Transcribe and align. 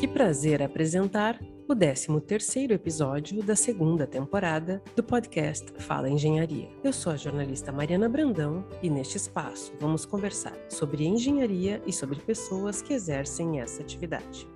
Que 0.00 0.08
prazer 0.08 0.62
apresentar 0.62 1.38
o 1.68 1.74
13º 1.76 2.70
episódio 2.70 3.42
da 3.42 3.54
segunda 3.54 4.06
temporada 4.06 4.82
do 4.96 5.04
podcast 5.04 5.70
Fala 5.78 6.08
Engenharia. 6.08 6.70
Eu 6.82 6.90
sou 6.90 7.12
a 7.12 7.18
jornalista 7.18 7.70
Mariana 7.70 8.08
Brandão 8.08 8.66
e 8.82 8.88
neste 8.88 9.18
espaço 9.18 9.74
vamos 9.78 10.06
conversar 10.06 10.56
sobre 10.70 11.06
engenharia 11.06 11.82
e 11.86 11.92
sobre 11.92 12.18
pessoas 12.18 12.80
que 12.80 12.94
exercem 12.94 13.60
essa 13.60 13.82
atividade. 13.82 14.48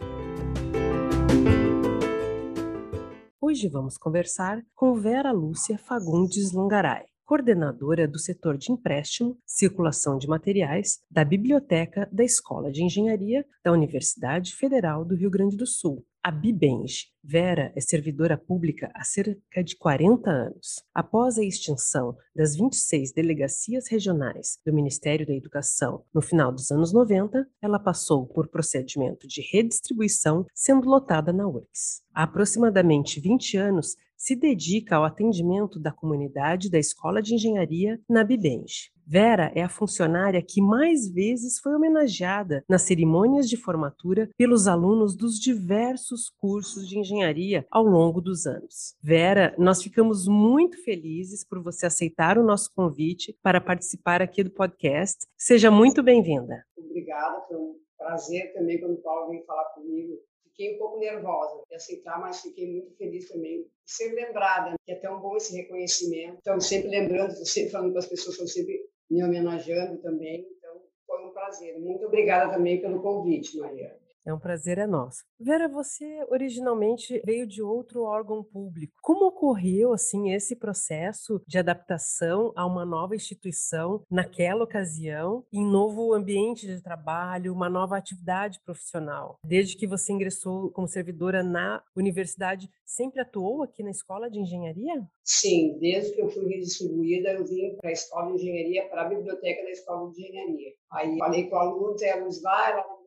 Hoje 3.39 3.69
vamos 3.69 3.99
conversar 3.99 4.63
com 4.75 4.95
Vera 4.95 5.31
Lúcia 5.31 5.77
Fagundes 5.77 6.53
Longaray 6.53 7.05
coordenadora 7.25 8.07
do 8.07 8.19
setor 8.19 8.57
de 8.57 8.71
empréstimo, 8.71 9.39
circulação 9.47 10.19
de 10.19 10.29
materiais 10.29 11.01
da 11.11 11.25
Biblioteca 11.25 12.09
da 12.13 12.25
Escola 12.25 12.71
de 12.71 12.83
Engenharia 12.83 13.45
da 13.63 13.73
Universidade 13.73 14.55
Federal 14.55 15.05
do 15.05 15.15
Rio 15.15 15.31
Grande 15.31 15.57
do 15.57 15.67
Sul, 15.67 16.05
a 16.25 16.31
Bibenge. 16.31 17.13
Vera 17.23 17.71
é 17.77 17.81
servidora 17.83 18.37
pública 18.37 18.91
há 18.95 19.05
cerca 19.05 19.63
de 19.63 19.77
40 19.77 20.31
anos. 20.31 20.83
Após 20.95 21.39
a 21.39 21.45
extinção 21.45 22.17
das 22.35 22.57
26 22.57 23.13
delegacias 23.13 23.89
regionais 23.91 24.59
do 24.65 24.73
Ministério 24.73 25.27
da 25.27 25.35
Educação 25.35 26.03
no 26.15 26.23
final 26.23 26.51
dos 26.51 26.71
anos 26.71 26.95
90, 26.95 27.47
ela 27.61 27.79
passou 27.79 28.27
por 28.27 28.49
procedimento 28.49 29.29
de 29.29 29.43
redistribuição, 29.43 30.47
sendo 30.55 30.89
lotada 30.89 31.31
na 31.31 31.47
URGS. 31.47 32.03
Há 32.15 32.23
aproximadamente 32.23 33.21
20 33.21 33.57
anos, 33.59 33.97
se 34.17 34.35
dedica 34.37 34.97
ao 34.97 35.05
atendimento 35.05 35.79
da 35.79 35.93
comunidade 35.93 36.71
da 36.71 36.79
Escola 36.79 37.21
de 37.21 37.35
Engenharia 37.35 38.01
na 38.09 38.25
Bibenge. 38.25 38.93
Vera 39.07 39.53
é 39.55 39.63
a 39.63 39.69
funcionária 39.69 40.43
que 40.43 40.63
mais 40.63 41.13
vezes 41.13 41.59
foi 41.59 41.75
homenageada 41.75 42.65
nas 42.67 42.83
cerimônias 42.83 43.49
de 43.49 43.57
formatura 43.57 44.31
pelos 44.37 44.67
alunos 44.67 45.15
dos 45.15 45.39
diversos 45.39 46.31
cursos 46.39 46.89
de 46.89 46.99
engenharia 46.99 47.67
ao 47.71 47.85
longo 47.85 48.21
dos 48.21 48.47
anos. 48.47 48.97
Vera, 49.03 49.55
nós 49.59 49.83
ficamos 49.83 50.27
muito 50.27 50.83
felizes 50.83 51.47
por 51.47 51.63
você 51.63 51.85
aceitar 51.85 52.39
o 52.39 52.45
nosso 52.45 52.73
convite 52.75 53.37
para 53.43 53.61
participar 53.61 54.23
aqui 54.23 54.43
do 54.43 54.51
podcast. 54.51 55.27
Seja 55.37 55.71
muito 55.71 56.03
bem-vinda. 56.03 56.65
Obrigada, 56.79 57.43
foi 57.47 57.59
um 57.59 57.75
prazer 57.99 58.55
também 58.55 58.81
quando 58.81 58.95
o 58.95 59.03
Paulo 59.03 59.31
veio 59.31 59.45
falar 59.45 59.65
comigo 59.75 60.19
fiquei 60.55 60.77
um 60.77 60.79
pouco 60.79 60.99
nervosa 60.99 61.63
de 61.69 61.75
aceitar, 61.75 62.21
mas 62.21 62.41
fiquei 62.41 62.71
muito 62.71 62.97
feliz 62.97 63.29
também 63.29 63.63
de 63.63 63.69
ser 63.85 64.15
lembrada, 64.15 64.75
que 64.85 64.93
é 64.93 64.95
tão 64.95 65.21
bom 65.21 65.37
esse 65.37 65.55
reconhecimento. 65.57 66.39
Então, 66.41 66.61
sempre 66.61 66.89
lembrando, 66.89 67.33
sempre 67.45 67.71
falando 67.71 67.93
com 67.93 67.99
as 67.99 68.07
pessoas, 68.07 68.53
sempre 68.53 68.89
me 69.11 69.23
homenageando 69.23 70.01
também. 70.01 70.47
Então, 70.57 70.81
foi 71.07 71.27
um 71.27 71.33
prazer. 71.33 71.79
Muito 71.79 72.07
obrigada 72.07 72.53
também 72.53 72.81
pelo 72.81 73.03
convite, 73.03 73.59
Maria. 73.59 73.99
É 74.27 74.33
um 74.33 74.39
prazer 74.39 74.79
é 74.79 74.87
nosso. 74.87 75.23
Vera, 75.39 75.69
você 75.69 76.25
originalmente 76.31 77.21
veio 77.27 77.47
de 77.47 77.63
outro 77.63 78.03
órgão 78.03 78.43
público. 78.43 78.95
Como 79.03 79.27
ocorreu 79.27 79.93
assim 79.93 80.33
esse 80.33 80.57
processo 80.57 81.43
de 81.47 81.59
adaptação 81.59 82.51
a 82.57 82.65
uma 82.65 82.87
nova 82.87 83.15
instituição 83.15 84.03
naquela 84.11 84.65
ocasião, 84.65 85.45
em 85.53 85.65
novo 85.65 86.15
ambiente 86.15 86.67
de 86.67 86.83
trabalho, 86.83 87.53
uma 87.53 87.69
nova 87.69 87.99
atividade 87.99 88.59
profissional? 88.65 89.39
Desde 89.45 89.77
que 89.77 89.87
você 89.87 90.13
ingressou 90.13 90.71
como 90.71 90.89
servidora 90.89 91.43
na 91.43 91.83
universidade, 91.95 92.71
sempre 92.87 93.21
atuou 93.21 93.63
aqui 93.63 93.83
na 93.83 93.91
escola 93.91 94.31
de 94.31 94.41
engenharia? 94.41 95.07
Sim, 95.23 95.77
desde 95.79 96.15
que 96.15 96.23
eu 96.23 96.31
fui 96.31 96.47
redistribuída, 96.49 97.33
eu 97.33 97.45
vim 97.45 97.77
para 97.77 97.91
a 97.91 97.93
escola 97.93 98.29
de 98.29 98.43
engenharia, 98.43 98.89
para 98.89 99.03
a 99.03 99.09
biblioteca 99.09 99.65
da 99.65 99.71
escola 99.71 100.11
de 100.11 100.23
engenharia. 100.23 100.73
Aí 100.93 101.19
falei 101.19 101.49
com 101.51 101.57
a 101.57 101.61
aluno, 101.61 101.95
e 102.01 103.04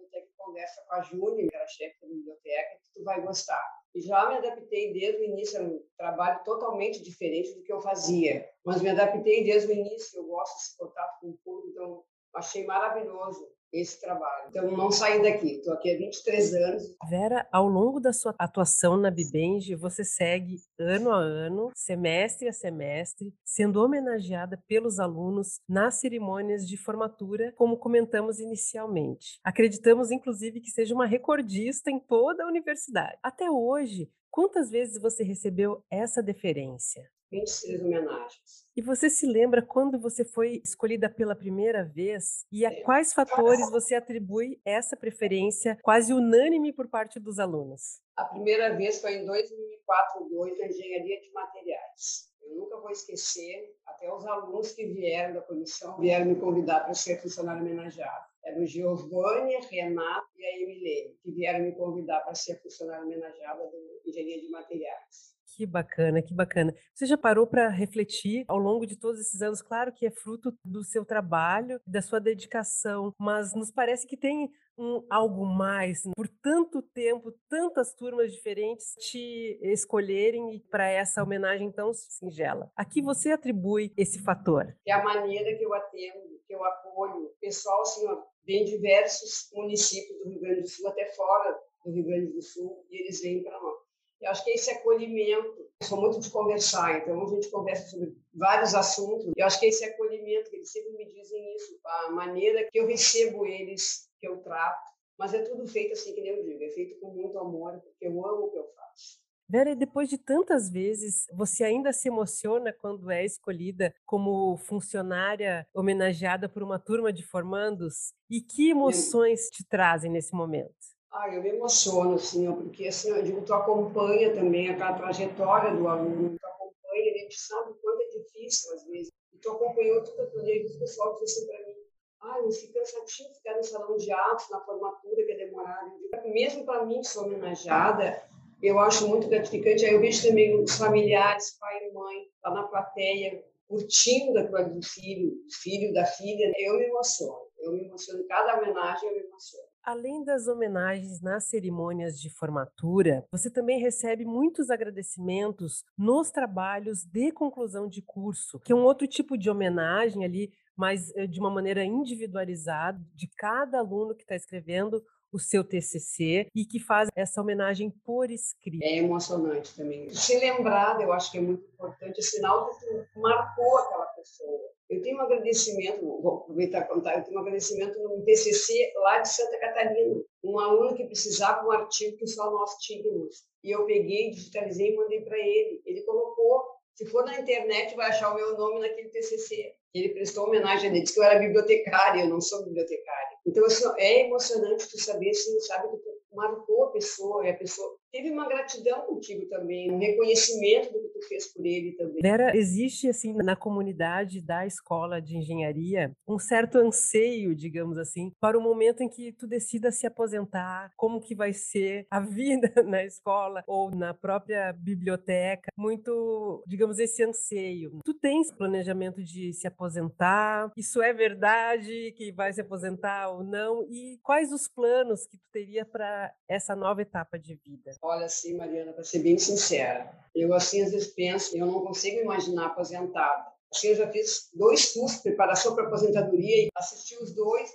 conversa 0.47 0.81
com 0.87 0.95
a 0.95 1.01
Júlia, 1.01 1.47
que 1.47 1.55
era 1.55 1.67
chefe 1.67 2.01
da 2.01 2.07
biblioteca, 2.07 2.79
que 2.81 2.93
tu 2.93 3.03
vai 3.03 3.21
gostar. 3.21 3.63
E 3.93 4.01
já 4.01 4.29
me 4.29 4.37
adaptei 4.37 4.93
desde 4.93 5.21
o 5.21 5.25
início, 5.25 5.57
era 5.57 5.67
um 5.67 5.83
trabalho 5.97 6.43
totalmente 6.43 7.03
diferente 7.03 7.53
do 7.53 7.63
que 7.63 7.71
eu 7.71 7.81
fazia, 7.81 8.49
mas 8.63 8.81
me 8.81 8.89
adaptei 8.89 9.43
desde 9.43 9.71
o 9.71 9.75
início, 9.75 10.19
eu 10.19 10.25
gosto 10.25 10.55
desse 10.55 10.77
contato 10.77 11.19
com 11.19 11.29
o 11.29 11.37
público, 11.43 11.69
então 11.69 12.03
achei 12.33 12.65
maravilhoso 12.65 13.51
esse 13.71 13.99
trabalho. 13.99 14.47
Então, 14.49 14.71
não 14.71 14.91
saí 14.91 15.21
daqui. 15.21 15.57
Estou 15.57 15.73
aqui 15.73 15.93
há 15.93 15.97
23 15.97 16.53
anos. 16.55 16.95
Vera, 17.09 17.47
ao 17.51 17.67
longo 17.67 17.99
da 17.99 18.13
sua 18.13 18.33
atuação 18.37 18.97
na 18.97 19.11
Bibenge, 19.11 19.75
você 19.75 20.03
segue 20.03 20.57
ano 20.79 21.11
a 21.11 21.17
ano, 21.17 21.71
semestre 21.75 22.47
a 22.47 22.53
semestre, 22.53 23.33
sendo 23.43 23.83
homenageada 23.83 24.61
pelos 24.67 24.99
alunos 24.99 25.59
nas 25.67 25.95
cerimônias 25.95 26.67
de 26.67 26.77
formatura, 26.77 27.53
como 27.55 27.77
comentamos 27.77 28.39
inicialmente. 28.39 29.39
Acreditamos, 29.43 30.11
inclusive, 30.11 30.61
que 30.61 30.71
seja 30.71 30.93
uma 30.93 31.05
recordista 31.05 31.91
em 31.91 31.99
toda 31.99 32.43
a 32.43 32.47
universidade. 32.47 33.17
Até 33.21 33.49
hoje, 33.49 34.09
quantas 34.29 34.69
vezes 34.69 35.01
você 35.01 35.23
recebeu 35.23 35.83
essa 35.89 36.21
deferência? 36.21 37.09
26 37.31 37.81
homenagens. 37.81 38.67
E 38.75 38.81
você 38.81 39.09
se 39.09 39.25
lembra 39.25 39.61
quando 39.61 39.99
você 39.99 40.23
foi 40.23 40.61
escolhida 40.63 41.09
pela 41.09 41.35
primeira 41.35 41.83
vez 41.83 42.45
e 42.51 42.65
a 42.65 42.83
quais 42.83 43.13
fatores 43.13 43.69
você 43.69 43.95
atribui 43.95 44.61
essa 44.63 44.95
preferência 44.95 45.77
quase 45.81 46.13
unânime 46.13 46.71
por 46.71 46.87
parte 46.87 47.19
dos 47.19 47.39
alunos? 47.39 48.01
A 48.15 48.25
primeira 48.25 48.75
vez 48.75 49.01
foi 49.01 49.15
em 49.15 49.25
2004, 49.25 50.29
2002, 50.29 50.59
na 50.59 50.67
engenharia 50.67 51.19
de 51.21 51.31
materiais. 51.31 52.31
Eu 52.41 52.55
nunca 52.55 52.79
vou 52.79 52.91
esquecer, 52.91 53.75
até 53.85 54.13
os 54.13 54.25
alunos 54.25 54.71
que 54.71 54.85
vieram 54.85 55.33
da 55.33 55.41
comissão 55.41 55.99
vieram 55.99 56.25
me 56.27 56.35
convidar 56.35 56.81
para 56.81 56.93
ser 56.93 57.21
funcionário 57.21 57.61
homenageado. 57.61 58.26
Era 58.47 58.61
o 58.61 58.65
Giovanni, 58.65 59.57
Renato 59.69 60.29
e 60.37 60.45
a 60.45 60.61
Emilene, 60.61 61.17
que 61.21 61.31
vieram 61.31 61.65
me 61.65 61.75
convidar 61.75 62.21
para 62.21 62.33
ser 62.33 62.55
funcionário 62.61 63.05
homenageado 63.05 63.59
da 63.59 64.09
engenharia 64.09 64.41
de 64.41 64.49
materiais. 64.49 65.35
Que 65.53 65.65
bacana, 65.65 66.21
que 66.21 66.33
bacana. 66.33 66.73
Você 66.93 67.05
já 67.05 67.17
parou 67.17 67.45
para 67.45 67.67
refletir 67.67 68.45
ao 68.47 68.57
longo 68.57 68.85
de 68.85 68.95
todos 68.95 69.19
esses 69.19 69.41
anos? 69.41 69.61
Claro 69.61 69.91
que 69.91 70.05
é 70.05 70.11
fruto 70.11 70.57
do 70.63 70.81
seu 70.81 71.03
trabalho, 71.03 71.81
da 71.85 72.01
sua 72.01 72.19
dedicação, 72.21 73.13
mas 73.19 73.53
nos 73.53 73.69
parece 73.69 74.07
que 74.07 74.15
tem 74.15 74.49
um 74.77 75.05
algo 75.09 75.45
mais. 75.45 76.05
Né? 76.05 76.13
Por 76.15 76.27
tanto 76.27 76.81
tempo, 76.81 77.33
tantas 77.49 77.93
turmas 77.93 78.31
diferentes 78.31 78.93
te 78.99 79.59
escolherem 79.63 80.63
para 80.69 80.87
essa 80.87 81.23
homenagem 81.23 81.71
tão 81.71 81.91
singela. 81.93 82.71
A 82.75 82.85
que 82.85 83.01
você 83.01 83.31
atribui 83.31 83.91
esse 83.97 84.23
fator? 84.23 84.73
É 84.85 84.93
a 84.93 85.03
maneira 85.03 85.57
que 85.57 85.65
eu 85.65 85.73
atendo, 85.73 86.36
que 86.47 86.55
eu 86.55 86.63
apoio. 86.63 87.31
Pessoal, 87.39 87.81
assim, 87.81 88.07
ó, 88.07 88.23
vem 88.45 88.65
diversos 88.65 89.49
municípios 89.53 90.17
do 90.19 90.29
Rio 90.29 90.39
Grande 90.39 90.61
do 90.61 90.67
Sul, 90.69 90.87
até 90.87 91.05
fora 91.07 91.59
do 91.85 91.91
Rio 91.91 92.05
Grande 92.05 92.31
do 92.31 92.41
Sul, 92.41 92.85
e 92.89 93.01
eles 93.01 93.21
vêm 93.21 93.43
para 93.43 93.59
nós. 93.59 93.77
Eu 94.19 94.31
acho 94.31 94.43
que 94.43 94.51
esse 94.51 94.71
acolhimento, 94.71 95.69
eu 95.79 95.87
sou 95.87 96.01
muito 96.01 96.19
de 96.19 96.31
conversar, 96.31 96.97
então 96.97 97.21
a 97.21 97.27
gente 97.27 97.51
conversa 97.51 97.87
sobre 97.89 98.15
vários 98.33 98.73
assuntos. 98.73 99.31
Eu 99.37 99.45
acho 99.45 99.59
que 99.59 99.67
esse 99.67 99.85
acolhimento, 99.85 100.49
eles 100.55 100.71
sempre 100.71 100.91
me 100.93 101.05
dizem 101.11 101.55
isso, 101.55 101.79
a 101.85 102.11
maneira 102.11 102.67
que 102.71 102.79
eu 102.79 102.87
recebo 102.87 103.45
eles, 103.45 104.09
que 104.19 104.27
eu 104.27 104.37
trato, 104.41 104.91
mas 105.19 105.33
é 105.33 105.43
tudo 105.43 105.67
feito 105.67 105.93
assim 105.93 106.15
que 106.15 106.21
nem 106.21 106.31
eu 106.31 106.43
digo, 106.43 106.63
é 106.63 106.69
feito 106.69 106.99
com 106.99 107.11
muito 107.11 107.37
amor, 107.37 107.79
porque 107.81 108.07
eu 108.07 108.25
amo 108.25 108.45
o 108.45 108.51
que 108.51 108.57
eu 108.57 108.67
faço. 108.73 109.19
Vera, 109.49 109.73
depois 109.73 110.09
de 110.09 110.17
tantas 110.17 110.69
vezes, 110.69 111.25
você 111.33 111.63
ainda 111.63 111.93
se 111.93 112.09
emociona 112.09 112.73
quando 112.73 113.09
é 113.09 113.23
escolhida 113.23 113.95
como 114.05 114.57
funcionária 114.57 115.65
homenageada 115.73 116.49
por 116.49 116.61
uma 116.61 116.77
turma 116.77 117.13
de 117.13 117.23
formandos? 117.23 118.11
E 118.29 118.41
que 118.41 118.71
emoções 118.71 119.49
te 119.49 119.65
trazem 119.65 120.11
nesse 120.11 120.35
momento? 120.35 120.75
Ah, 121.09 121.33
eu 121.33 121.41
me 121.41 121.47
emociono, 121.47 122.15
assim, 122.15 122.51
porque 122.53 122.87
assim, 122.87 123.09
eu 123.09 123.23
digo, 123.23 123.41
tu 123.41 123.53
acompanha 123.53 124.33
também 124.33 124.69
aquela 124.69 124.91
trajetória 124.97 125.73
do 125.73 125.87
aluno, 125.87 126.35
tu 126.37 126.45
acompanha, 126.45 127.13
a 127.13 127.17
gente 127.19 127.39
sabe 127.39 127.71
o 127.71 127.75
quanto 127.75 128.01
é 128.01 128.19
difícil 128.19 128.73
às 128.73 128.85
vezes. 128.85 129.11
E 129.31 129.37
tu 129.37 129.49
acompanhou 129.49 130.03
tudo 130.03 130.23
aquilo, 130.23 130.45
e 130.45 130.75
o 130.75 130.79
pessoal 130.79 131.17
disse 131.21 131.39
assim 131.39 131.47
para 131.47 131.65
mim, 131.65 131.75
ah, 132.19 132.41
mas 132.43 132.59
fica 132.59 132.79
cansativo 132.79 133.33
ficar 133.35 133.55
no 133.55 133.63
salão 133.63 133.95
de 133.95 134.11
atos, 134.11 134.49
na 134.49 134.59
formatura, 134.59 135.25
que 135.25 135.31
é 135.31 135.45
demorado. 135.45 135.93
Mesmo 136.25 136.65
para 136.65 136.85
mim, 136.85 136.99
que 136.99 137.07
sou 137.07 137.23
homenageada, 137.23 138.27
eu 138.61 138.79
acho 138.79 139.07
muito 139.07 139.27
gratificante. 139.27 139.85
Aí 139.85 139.93
eu 139.93 140.01
vejo 140.01 140.27
também 140.27 140.59
os 140.61 140.77
familiares, 140.77 141.57
pai 141.59 141.87
e 141.87 141.93
mãe, 141.93 142.15
lá 142.43 142.53
na 142.53 142.63
plateia, 142.63 143.43
curtindo 143.67 144.39
a 144.39 144.47
coisa 144.47 144.69
do 144.69 144.83
filho, 144.83 145.33
filho 145.61 145.93
da 145.93 146.05
filha. 146.05 146.51
Eu 146.57 146.77
me 146.77 146.85
emociono. 146.85 147.47
Eu 147.59 147.73
me 147.73 147.85
emociono. 147.85 148.23
Cada 148.27 148.57
homenagem 148.57 149.09
eu 149.09 149.15
me 149.15 149.21
emociono. 149.21 149.67
Além 149.83 150.23
das 150.23 150.47
homenagens 150.47 151.21
nas 151.21 151.45
cerimônias 151.45 152.19
de 152.19 152.29
formatura, 152.29 153.25
você 153.31 153.49
também 153.49 153.79
recebe 153.79 154.25
muitos 154.25 154.69
agradecimentos 154.69 155.83
nos 155.97 156.29
trabalhos 156.29 157.05
de 157.05 157.31
conclusão 157.31 157.87
de 157.87 158.01
curso, 158.01 158.59
que 158.59 158.73
é 158.73 158.75
um 158.75 158.83
outro 158.83 159.07
tipo 159.07 159.37
de 159.37 159.49
homenagem 159.49 160.25
ali, 160.25 160.51
mas 160.75 161.15
eh, 161.15 161.25
de 161.25 161.39
uma 161.39 161.49
maneira 161.49 161.85
individualizada, 161.85 162.99
de 163.15 163.27
cada 163.37 163.79
aluno 163.79 164.13
que 164.13 164.23
está 164.23 164.35
escrevendo 164.35 165.01
o 165.31 165.39
seu 165.39 165.63
TCC 165.63 166.47
e 166.55 166.65
que 166.65 166.79
faz 166.79 167.09
essa 167.15 167.41
homenagem 167.41 167.91
por 168.05 168.31
escrito. 168.31 168.83
É 168.83 168.97
emocionante 168.97 169.75
também. 169.75 170.09
Se 170.09 170.37
lembrar, 170.39 171.01
eu 171.01 171.11
acho 171.11 171.31
que 171.31 171.37
é 171.37 171.41
muito 171.41 171.65
importante, 171.65 172.19
é 172.19 172.23
sinal 172.23 172.69
que 172.69 172.85
tu 172.85 173.19
marcou 173.19 173.77
aquela 173.77 174.05
pessoa. 174.07 174.77
Eu 174.89 175.01
tenho 175.01 175.17
um 175.17 175.21
agradecimento, 175.21 175.99
vou 176.01 176.37
aproveitar 176.37 176.81
e 176.81 176.87
contar, 176.87 177.17
eu 177.17 177.23
tenho 177.23 177.37
um 177.37 177.41
agradecimento 177.41 177.99
no 177.99 178.23
TCC 178.23 178.93
lá 178.95 179.19
de 179.19 179.29
Santa 179.29 179.59
Catarina. 179.59 180.21
Um 180.43 180.57
aluno 180.59 180.95
que 180.95 181.03
precisava 181.05 181.61
de 181.61 181.67
um 181.67 181.71
artigo 181.71 182.17
que 182.17 182.27
só 182.27 182.49
nós 182.49 182.77
tínhamos. 182.77 183.45
E 183.63 183.71
eu 183.71 183.85
peguei, 183.85 184.31
digitalizei 184.31 184.93
e 184.93 184.95
mandei 184.95 185.21
para 185.21 185.37
ele. 185.37 185.81
Ele 185.85 186.01
colocou. 186.03 186.63
Se 186.95 187.05
for 187.05 187.25
na 187.25 187.37
internet, 187.37 187.95
vai 187.95 188.07
achar 188.07 188.31
o 188.31 188.35
meu 188.35 188.57
nome 188.57 188.79
naquele 188.79 189.09
TCC. 189.09 189.73
Ele 189.93 190.09
prestou 190.09 190.45
homenagem 190.45 190.89
a 190.89 190.93
ele, 190.93 191.01
disse 191.01 191.13
que 191.13 191.19
eu 191.19 191.23
era 191.23 191.39
bibliotecária, 191.39 192.21
eu 192.21 192.29
não 192.29 192.39
sou 192.39 192.63
bibliotecária. 192.63 193.36
Então, 193.47 193.65
assim, 193.65 193.85
é 193.97 194.25
emocionante 194.25 194.89
tu 194.89 195.01
saber, 195.01 195.29
assim, 195.29 195.57
sabe, 195.61 195.89
que 195.89 195.97
tu 195.97 196.35
marcou 196.35 196.83
a 196.83 196.91
pessoa, 196.91 197.45
e 197.45 197.49
a 197.49 197.57
pessoa 197.57 197.97
teve 198.17 198.31
uma 198.31 198.47
gratidão 198.47 199.01
contigo 199.01 199.45
também, 199.47 199.91
um 199.91 199.99
reconhecimento 199.99 200.91
do 200.91 200.99
que 201.01 201.19
tu 201.19 201.27
fez 201.27 201.53
por 201.53 201.63
ele 201.63 201.91
também. 201.91 202.19
Vera, 202.19 202.57
existe 202.57 203.07
assim 203.07 203.33
na 203.33 203.55
comunidade 203.55 204.41
da 204.41 204.65
escola 204.65 205.21
de 205.21 205.37
engenharia 205.37 206.11
um 206.27 206.39
certo 206.39 206.79
anseio, 206.79 207.53
digamos 207.53 207.97
assim, 207.97 208.31
para 208.39 208.57
o 208.57 208.61
momento 208.61 209.03
em 209.03 209.09
que 209.09 209.31
tu 209.31 209.45
decida 209.45 209.91
se 209.91 210.07
aposentar, 210.07 210.91
como 210.97 211.21
que 211.21 211.35
vai 211.35 211.53
ser 211.53 212.07
a 212.09 212.19
vida 212.19 212.71
na 212.83 213.03
escola 213.03 213.63
ou 213.67 213.91
na 213.91 214.15
própria 214.15 214.73
biblioteca, 214.73 215.69
muito, 215.77 216.63
digamos, 216.65 216.97
esse 216.97 217.23
anseio. 217.23 217.99
Tu 218.03 218.15
tens 218.15 218.51
planejamento 218.51 219.23
de 219.23 219.53
se 219.53 219.67
aposentar? 219.67 220.71
Isso 220.75 221.03
é 221.03 221.13
verdade 221.13 222.13
que 222.17 222.31
vai 222.31 222.51
se 222.51 222.61
aposentar 222.61 223.29
ou 223.29 223.43
não? 223.43 223.85
E 223.91 224.17
quais 224.23 224.51
os 224.51 224.67
planos 224.67 225.27
que 225.27 225.37
tu 225.37 225.45
teria 225.51 225.85
para 225.85 226.33
essa 226.49 226.75
nova 226.75 227.03
etapa 227.03 227.37
de 227.37 227.53
vida? 227.55 227.91
Olha, 228.07 228.25
assim, 228.25 228.55
Mariana, 228.55 228.93
para 228.93 229.03
ser 229.03 229.19
bem 229.19 229.37
sincera, 229.37 230.09
eu 230.33 230.53
assim 230.53 230.81
às 230.81 230.91
vezes 230.91 231.09
penso, 231.09 231.57
eu 231.57 231.65
não 231.65 231.81
consigo 231.81 232.21
imaginar 232.21 232.67
aposentado. 232.67 233.51
Assim, 233.69 233.89
eu 233.89 233.95
já 233.95 234.09
fiz 234.09 234.49
dois 234.53 234.93
cursos 234.93 235.17
de 235.17 235.23
preparação 235.23 235.75
para 235.75 235.87
aposentadoria 235.87 236.63
e 236.63 236.69
assisti 236.73 237.21
os 237.21 237.35
dois 237.35 237.69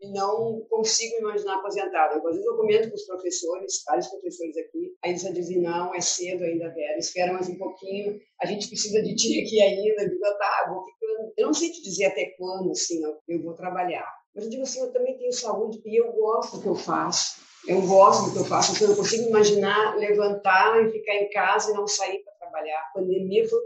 e, 0.00 0.10
não 0.10 0.60
consigo 0.68 1.16
imaginar 1.18 1.58
aposentado. 1.58 2.14
Eu, 2.14 2.26
às 2.26 2.34
vezes 2.34 2.46
eu 2.46 2.56
comento 2.56 2.88
com 2.88 2.96
os 2.96 3.06
professores, 3.06 3.82
vários 3.86 4.08
professores 4.08 4.56
aqui, 4.56 4.92
aí 5.04 5.12
eles 5.12 5.22
já 5.22 5.30
dizem, 5.30 5.60
não, 5.62 5.94
é 5.94 6.00
cedo 6.00 6.42
ainda, 6.42 6.68
Vera, 6.74 6.98
espera 6.98 7.32
mais 7.32 7.48
um 7.48 7.56
pouquinho, 7.56 8.20
a 8.42 8.46
gente 8.46 8.66
precisa 8.66 9.00
de 9.02 9.14
ti 9.14 9.40
aqui 9.40 9.60
ainda. 9.60 10.02
Eu 10.02 10.08
digo, 10.08 10.20
tá, 10.20 10.66
vou 10.68 10.84
ficando. 10.84 11.32
Eu 11.36 11.46
não 11.46 11.54
sei 11.54 11.70
te 11.70 11.80
dizer 11.80 12.06
até 12.06 12.34
quando, 12.36 12.72
assim, 12.72 13.00
eu 13.28 13.42
vou 13.42 13.54
trabalhar. 13.54 14.12
Mas 14.34 14.44
eu 14.44 14.50
digo 14.50 14.64
assim, 14.64 14.80
eu 14.80 14.92
também 14.92 15.16
tenho 15.16 15.32
saúde 15.32 15.80
e 15.84 16.00
eu 16.00 16.12
gosto 16.12 16.56
do 16.56 16.62
que 16.62 16.68
eu 16.68 16.74
faço. 16.74 17.46
Eu 17.66 17.82
gosto 17.82 18.26
do 18.26 18.32
que 18.32 18.38
eu 18.38 18.44
faço, 18.44 18.72
então 18.72 18.84
eu 18.84 18.90
não 18.90 18.96
consigo 18.96 19.28
imaginar 19.28 19.96
levantar 19.96 20.84
e 20.84 20.92
ficar 20.92 21.14
em 21.14 21.28
casa 21.30 21.70
e 21.70 21.74
não 21.74 21.86
sair 21.86 22.22
para 22.22 22.32
trabalhar. 22.34 22.78
A 22.78 22.92
pandemia 22.94 23.48
foi, 23.48 23.58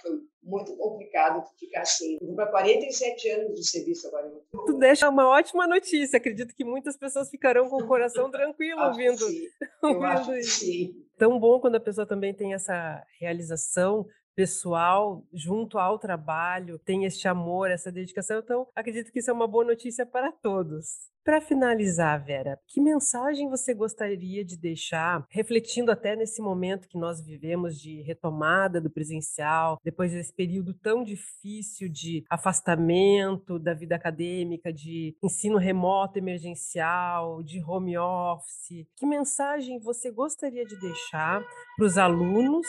foi 0.00 0.20
muito 0.42 0.76
complicado 0.76 1.44
ficar 1.58 1.82
assim. 1.82 2.16
Eu 2.20 2.26
vou 2.28 2.36
para 2.36 2.46
47 2.46 3.28
anos 3.30 3.60
de 3.60 3.68
serviço 3.68 4.08
agora. 4.08 4.32
Tu 4.66 4.78
deixa 4.78 5.08
uma 5.08 5.28
ótima 5.28 5.66
notícia. 5.66 6.16
Acredito 6.16 6.54
que 6.54 6.64
muitas 6.64 6.96
pessoas 6.96 7.28
ficarão 7.28 7.68
com 7.68 7.82
o 7.82 7.86
coração 7.86 8.30
tranquilo 8.30 8.80
ouvindo, 8.82 9.24
ouvindo 9.82 10.36
isso. 10.36 10.60
Sim. 10.64 10.94
Tão 11.18 11.38
bom 11.38 11.60
quando 11.60 11.76
a 11.76 11.80
pessoa 11.80 12.06
também 12.06 12.34
tem 12.34 12.54
essa 12.54 13.02
realização 13.20 14.06
pessoal 14.34 15.24
junto 15.32 15.78
ao 15.78 15.98
trabalho, 15.98 16.78
tem 16.78 17.04
este 17.04 17.28
amor, 17.28 17.70
essa 17.70 17.90
dedicação. 17.90 18.38
Então, 18.38 18.66
acredito 18.74 19.12
que 19.12 19.18
isso 19.18 19.30
é 19.30 19.34
uma 19.34 19.46
boa 19.46 19.64
notícia 19.64 20.04
para 20.04 20.32
todos. 20.32 21.14
Para 21.24 21.40
finalizar, 21.40 22.22
Vera, 22.22 22.60
que 22.66 22.82
mensagem 22.82 23.48
você 23.48 23.72
gostaria 23.72 24.44
de 24.44 24.58
deixar, 24.58 25.24
refletindo 25.30 25.90
até 25.90 26.14
nesse 26.14 26.42
momento 26.42 26.86
que 26.86 26.98
nós 26.98 27.24
vivemos 27.24 27.80
de 27.80 28.02
retomada 28.02 28.78
do 28.78 28.90
presencial, 28.90 29.80
depois 29.82 30.12
desse 30.12 30.34
período 30.34 30.74
tão 30.74 31.02
difícil 31.02 31.88
de 31.88 32.26
afastamento 32.28 33.58
da 33.58 33.72
vida 33.72 33.96
acadêmica, 33.96 34.70
de 34.70 35.16
ensino 35.22 35.56
remoto 35.56 36.18
emergencial, 36.18 37.42
de 37.42 37.64
home 37.64 37.96
office? 37.96 38.86
Que 38.94 39.06
mensagem 39.06 39.80
você 39.80 40.10
gostaria 40.10 40.66
de 40.66 40.78
deixar 40.78 41.42
para 41.74 41.86
os 41.86 41.96
alunos 41.96 42.66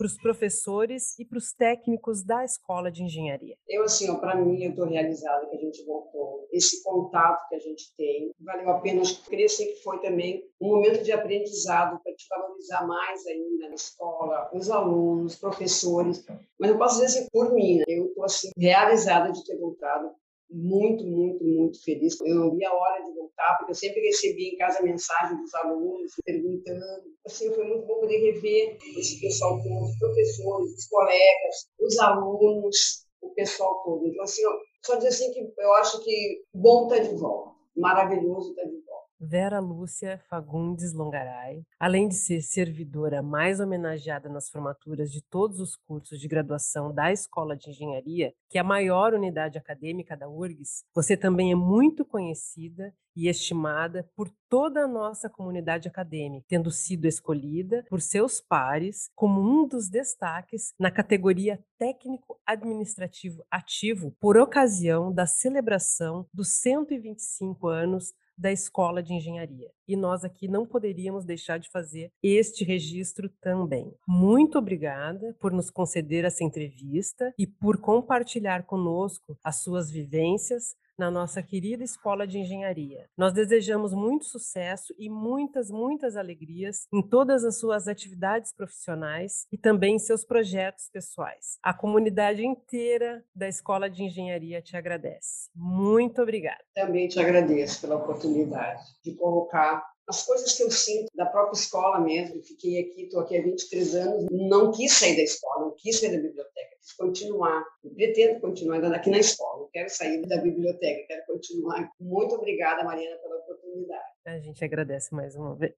para 0.00 0.06
os 0.06 0.16
professores 0.16 1.18
e 1.18 1.26
para 1.26 1.36
os 1.36 1.52
técnicos 1.52 2.24
da 2.24 2.42
escola 2.42 2.90
de 2.90 3.04
engenharia? 3.04 3.54
Eu, 3.68 3.84
assim, 3.84 4.10
para 4.18 4.34
mim, 4.34 4.64
eu 4.64 4.70
estou 4.70 4.86
realizada 4.86 5.46
que 5.46 5.56
a 5.56 5.60
gente 5.60 5.84
voltou. 5.84 6.48
Esse 6.50 6.82
contato 6.82 7.46
que 7.50 7.56
a 7.56 7.58
gente 7.58 7.94
tem, 7.98 8.32
valeu 8.40 8.70
a 8.70 8.80
pena. 8.80 9.02
Acho 9.02 9.22
que 9.22 9.82
foi 9.84 10.00
também 10.00 10.42
um 10.58 10.68
momento 10.68 11.04
de 11.04 11.12
aprendizado 11.12 12.00
para 12.02 12.14
te 12.14 12.26
valorizar 12.30 12.86
mais 12.86 13.26
ainda 13.26 13.68
na 13.68 13.74
escola, 13.74 14.50
os 14.54 14.70
alunos, 14.70 15.34
os 15.34 15.38
professores. 15.38 16.24
Mas 16.58 16.70
eu 16.70 16.78
posso 16.78 16.94
dizer 16.94 17.18
assim, 17.18 17.28
por 17.30 17.52
mim, 17.52 17.76
né? 17.76 17.84
eu 17.86 18.06
estou 18.06 18.24
assim, 18.24 18.48
realizada 18.56 19.30
de 19.30 19.44
ter 19.44 19.58
voltado 19.58 20.12
muito, 20.50 21.04
muito, 21.06 21.44
muito 21.44 21.82
feliz. 21.82 22.20
Eu 22.20 22.34
não 22.34 22.50
vi 22.54 22.64
a 22.64 22.74
hora 22.74 23.04
de 23.04 23.12
voltar, 23.14 23.56
porque 23.58 23.72
eu 23.72 23.76
sempre 23.76 24.00
recebia 24.00 24.48
em 24.48 24.56
casa 24.56 24.82
mensagem 24.82 25.36
dos 25.36 25.54
alunos 25.54 26.12
perguntando. 26.24 26.84
Assim, 27.24 27.52
foi 27.54 27.64
muito 27.64 27.86
bom 27.86 28.00
poder 28.00 28.18
rever 28.18 28.76
esse 28.98 29.20
pessoal 29.20 29.60
todo, 29.62 29.82
os 29.82 29.98
professores, 29.98 30.72
os 30.72 30.86
colegas, 30.88 31.68
os 31.80 31.98
alunos, 31.98 33.06
o 33.22 33.30
pessoal 33.30 33.82
todo. 33.84 34.06
Então, 34.06 34.24
assim, 34.24 34.42
só 34.84 34.96
dizer 34.96 35.08
assim 35.08 35.32
que 35.32 35.52
eu 35.58 35.72
acho 35.74 36.02
que 36.02 36.42
bom 36.54 36.84
estar 36.84 36.96
tá 36.96 37.08
de 37.08 37.16
volta, 37.16 37.50
maravilhoso 37.76 38.50
estar 38.50 38.62
tá 38.62 38.68
de 38.68 38.74
volta. 38.74 38.89
Vera 39.22 39.60
Lúcia 39.60 40.18
Fagundes 40.30 40.94
Longaray, 40.94 41.62
além 41.78 42.08
de 42.08 42.14
ser 42.14 42.40
servidora 42.40 43.22
mais 43.22 43.60
homenageada 43.60 44.30
nas 44.30 44.48
formaturas 44.48 45.12
de 45.12 45.20
todos 45.20 45.60
os 45.60 45.76
cursos 45.76 46.18
de 46.18 46.26
graduação 46.26 46.90
da 46.90 47.12
Escola 47.12 47.54
de 47.54 47.68
Engenharia, 47.68 48.32
que 48.48 48.56
é 48.56 48.62
a 48.62 48.64
maior 48.64 49.12
unidade 49.12 49.58
acadêmica 49.58 50.16
da 50.16 50.26
URGS, 50.26 50.84
você 50.94 51.18
também 51.18 51.52
é 51.52 51.54
muito 51.54 52.02
conhecida 52.02 52.94
e 53.14 53.28
estimada 53.28 54.08
por 54.16 54.30
toda 54.48 54.84
a 54.84 54.88
nossa 54.88 55.28
comunidade 55.28 55.86
acadêmica, 55.86 56.46
tendo 56.48 56.70
sido 56.70 57.06
escolhida 57.06 57.84
por 57.90 58.00
seus 58.00 58.40
pares 58.40 59.10
como 59.14 59.40
um 59.40 59.66
dos 59.66 59.90
destaques 59.90 60.72
na 60.78 60.90
categoria 60.90 61.62
técnico 61.78 62.40
administrativo 62.46 63.44
ativo 63.50 64.16
por 64.18 64.38
ocasião 64.38 65.12
da 65.12 65.26
celebração 65.26 66.26
dos 66.32 66.48
125 66.60 67.68
anos 67.68 68.14
da 68.40 68.50
Escola 68.50 69.02
de 69.02 69.12
Engenharia. 69.12 69.70
E 69.86 69.94
nós 69.94 70.24
aqui 70.24 70.48
não 70.48 70.64
poderíamos 70.64 71.26
deixar 71.26 71.58
de 71.58 71.68
fazer 71.70 72.10
este 72.22 72.64
registro 72.64 73.28
também. 73.40 73.92
Muito 74.08 74.56
obrigada 74.56 75.36
por 75.38 75.52
nos 75.52 75.70
conceder 75.70 76.24
essa 76.24 76.42
entrevista 76.42 77.34
e 77.38 77.46
por 77.46 77.78
compartilhar 77.78 78.64
conosco 78.64 79.36
as 79.44 79.62
suas 79.62 79.90
vivências, 79.90 80.74
na 81.00 81.10
nossa 81.10 81.42
querida 81.42 81.82
Escola 81.82 82.26
de 82.26 82.38
Engenharia. 82.38 83.08
Nós 83.16 83.32
desejamos 83.32 83.94
muito 83.94 84.26
sucesso 84.26 84.94
e 84.98 85.08
muitas, 85.08 85.70
muitas 85.70 86.14
alegrias 86.14 86.86
em 86.92 87.00
todas 87.00 87.42
as 87.42 87.58
suas 87.58 87.88
atividades 87.88 88.52
profissionais 88.52 89.46
e 89.50 89.56
também 89.56 89.94
em 89.94 89.98
seus 89.98 90.26
projetos 90.26 90.90
pessoais. 90.92 91.56
A 91.62 91.72
comunidade 91.72 92.44
inteira 92.44 93.24
da 93.34 93.48
Escola 93.48 93.88
de 93.88 94.04
Engenharia 94.04 94.60
te 94.60 94.76
agradece. 94.76 95.48
Muito 95.56 96.20
obrigada. 96.20 96.62
Também 96.74 97.08
te 97.08 97.18
agradeço 97.18 97.80
pela 97.80 97.96
oportunidade 97.96 98.82
de 99.02 99.14
colocar 99.14 99.82
as 100.10 100.26
coisas 100.26 100.52
que 100.52 100.64
eu 100.64 100.70
sinto 100.70 101.06
da 101.14 101.24
própria 101.24 101.58
escola 101.58 102.00
mesmo. 102.00 102.42
Fiquei 102.42 102.80
aqui, 102.80 103.04
estou 103.04 103.20
aqui 103.20 103.38
há 103.38 103.42
23 103.42 103.94
anos, 103.94 104.26
não 104.30 104.72
quis 104.72 104.92
sair 104.92 105.16
da 105.16 105.22
escola, 105.22 105.66
não 105.66 105.74
quis 105.76 105.98
sair 105.98 106.10
da 106.10 106.20
biblioteca, 106.20 106.69
quis 106.80 106.92
continuar. 106.94 107.64
Pretendo 107.94 108.40
continuar 108.40 108.76
ainda 108.76 108.96
aqui 108.96 109.10
na 109.10 109.18
escola, 109.18 109.68
quero 109.72 109.88
sair 109.88 110.22
da 110.26 110.38
biblioteca, 110.38 111.06
quero 111.06 111.26
continuar. 111.26 111.90
Muito 112.00 112.34
obrigada, 112.34 112.82
Mariana, 112.84 113.16
pela 113.18 113.36
oportunidade. 113.36 114.04
A 114.26 114.38
gente 114.38 114.64
agradece 114.64 115.14
mais 115.14 115.36
uma 115.36 115.54
vez. 115.54 115.74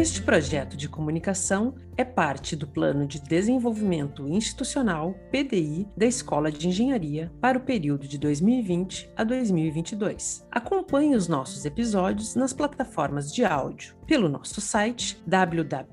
Este 0.00 0.22
projeto 0.22 0.78
de 0.78 0.88
comunicação 0.88 1.74
é 1.94 2.02
parte 2.02 2.56
do 2.56 2.66
Plano 2.66 3.06
de 3.06 3.20
Desenvolvimento 3.20 4.26
Institucional 4.26 5.14
PDI 5.30 5.86
da 5.94 6.06
Escola 6.06 6.50
de 6.50 6.66
Engenharia 6.66 7.30
para 7.38 7.58
o 7.58 7.60
período 7.60 8.08
de 8.08 8.16
2020 8.16 9.10
a 9.14 9.22
2022. 9.22 10.46
Acompanhe 10.50 11.14
os 11.14 11.28
nossos 11.28 11.66
episódios 11.66 12.34
nas 12.34 12.54
plataformas 12.54 13.30
de 13.30 13.44
áudio 13.44 13.94
pelo 14.06 14.26
nosso 14.26 14.58
site 14.58 15.22
www.urgs.br 15.26 15.84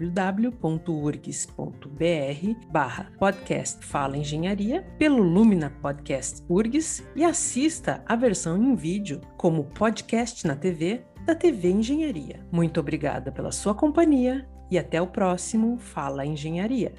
barra 2.71 3.11
podcast 3.19 3.85
Fala 3.85 4.15
Engenharia, 4.15 4.83
pelo 4.97 5.21
Lumina 5.21 5.69
Podcast 5.81 6.45
URGS 6.47 7.05
e 7.13 7.25
assista 7.25 8.01
a 8.07 8.15
versão 8.15 8.55
em 8.55 8.73
vídeo 8.73 9.19
como 9.35 9.65
podcast 9.65 10.47
na 10.47 10.55
TV 10.55 11.03
da 11.27 11.35
TV 11.35 11.71
Engenharia. 11.71 12.39
Muito 12.49 12.79
obrigada 12.79 13.33
pela 13.33 13.51
sua 13.51 13.75
companhia 13.75 14.47
e 14.71 14.79
até 14.79 15.01
o 15.01 15.07
próximo 15.07 15.77
Fala 15.77 16.25
Engenharia. 16.25 16.93